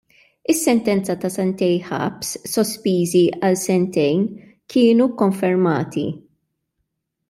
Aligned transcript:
Is-sentenza 0.53 1.15
ta' 1.25 1.31
sentejn 1.35 1.83
ħabs 1.89 2.33
sospiżi 2.55 3.23
għal 3.37 3.61
sentejn 3.67 4.27
kienu 4.75 5.11
kkonfermati. 5.15 6.07